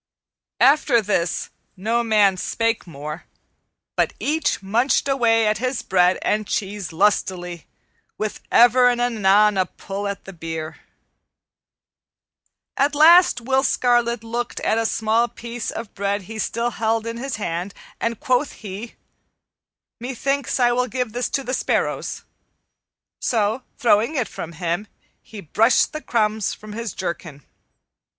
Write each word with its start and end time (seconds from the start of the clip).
After 0.59 0.99
this 0.99 1.51
no 1.77 2.03
man 2.03 2.35
spake 2.35 2.87
more, 2.87 3.25
but 3.95 4.13
each 4.19 4.63
munched 4.63 5.07
away 5.07 5.45
at 5.45 5.59
his 5.59 5.83
bread 5.83 6.17
and 6.23 6.47
cheese 6.47 6.91
lustily, 6.91 7.67
with 8.17 8.41
ever 8.51 8.87
and 8.89 8.99
anon 8.99 9.59
a 9.59 9.67
pull 9.67 10.07
at 10.07 10.25
the 10.25 10.33
beer. 10.33 10.79
At 12.75 12.95
last 12.95 13.41
Will 13.41 13.61
Scarlet 13.61 14.23
looked 14.23 14.59
at 14.61 14.79
a 14.79 14.87
small 14.87 15.27
piece 15.27 15.69
of 15.69 15.93
bread 15.93 16.23
he 16.23 16.39
still 16.39 16.71
held 16.71 17.05
in 17.05 17.17
his 17.17 17.35
hand, 17.35 17.71
and 17.99 18.19
quoth 18.19 18.53
he, 18.53 18.95
"Methinks 19.99 20.59
I 20.59 20.71
will 20.71 20.87
give 20.87 21.13
this 21.13 21.29
to 21.29 21.43
the 21.43 21.53
sparrows." 21.53 22.23
So, 23.19 23.61
throwing 23.77 24.15
it 24.15 24.27
from 24.27 24.53
him, 24.53 24.87
he 25.21 25.41
brushed 25.41 25.93
the 25.93 26.01
crumbs 26.01 26.55
from 26.55 26.73
his 26.73 26.93
jerkin. 26.93 27.43